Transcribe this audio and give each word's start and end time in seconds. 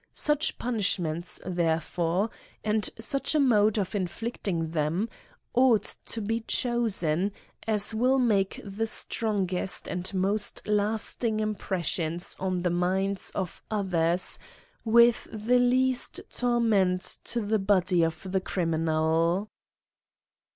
Such 0.13 0.57
punishments, 0.57 1.39
there 1.45 1.79
fore, 1.79 2.31
and 2.63 2.89
such 2.99 3.35
a 3.35 3.39
mode 3.39 3.77
of 3.77 3.93
inflicting 3.93 4.71
them, 4.71 5.07
ought 5.53 5.95
to 6.07 6.21
be 6.21 6.39
chosen, 6.39 7.31
as 7.67 7.93
will 7.93 8.17
make 8.17 8.59
the 8.63 8.87
strongest 8.87 9.87
and 9.87 10.11
most 10.11 10.67
lasting 10.67 11.39
impressions 11.39 12.35
on 12.39 12.63
the 12.63 12.71
minds 12.71 13.29
of 13.35 13.61
others, 13.69 14.39
with 14.83 15.27
the 15.31 15.59
least 15.59 16.19
torment 16.31 17.19
to 17.25 17.39
the 17.41 17.59
body 17.59 18.01
of 18.01 18.31
the 18.31 18.41
criminal. 18.41 19.49